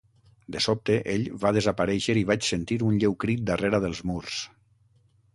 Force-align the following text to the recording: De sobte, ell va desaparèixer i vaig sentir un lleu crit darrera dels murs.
De 0.53 0.59
sobte, 0.65 0.93
ell 1.15 1.25
va 1.43 1.51
desaparèixer 1.57 2.15
i 2.21 2.25
vaig 2.29 2.47
sentir 2.47 2.77
un 2.87 2.97
lleu 3.03 3.13
crit 3.25 3.43
darrera 3.51 3.81
dels 3.85 4.01
murs. 4.13 4.41